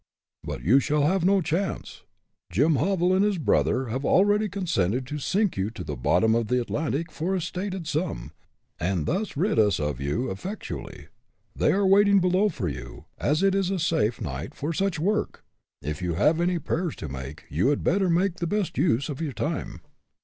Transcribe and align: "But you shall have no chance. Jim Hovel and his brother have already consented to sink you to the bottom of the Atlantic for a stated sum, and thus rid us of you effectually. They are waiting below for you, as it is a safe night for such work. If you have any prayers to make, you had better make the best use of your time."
"But 0.43 0.63
you 0.63 0.79
shall 0.79 1.03
have 1.03 1.23
no 1.23 1.41
chance. 1.41 2.01
Jim 2.51 2.77
Hovel 2.77 3.13
and 3.13 3.23
his 3.23 3.37
brother 3.37 3.85
have 3.89 4.03
already 4.03 4.49
consented 4.49 5.05
to 5.05 5.19
sink 5.19 5.57
you 5.57 5.69
to 5.69 5.83
the 5.83 5.95
bottom 5.95 6.33
of 6.33 6.47
the 6.47 6.59
Atlantic 6.59 7.11
for 7.11 7.35
a 7.35 7.39
stated 7.39 7.85
sum, 7.87 8.31
and 8.79 9.05
thus 9.05 9.37
rid 9.37 9.59
us 9.59 9.79
of 9.79 10.01
you 10.01 10.31
effectually. 10.31 11.09
They 11.55 11.71
are 11.71 11.85
waiting 11.85 12.19
below 12.19 12.49
for 12.49 12.67
you, 12.67 13.05
as 13.19 13.43
it 13.43 13.53
is 13.53 13.69
a 13.69 13.77
safe 13.77 14.19
night 14.19 14.55
for 14.55 14.73
such 14.73 14.97
work. 14.99 15.43
If 15.83 16.01
you 16.01 16.15
have 16.15 16.41
any 16.41 16.57
prayers 16.57 16.95
to 16.95 17.07
make, 17.07 17.45
you 17.47 17.67
had 17.67 17.83
better 17.83 18.09
make 18.09 18.37
the 18.37 18.47
best 18.47 18.79
use 18.79 19.07
of 19.07 19.21
your 19.21 19.33
time." 19.33 19.81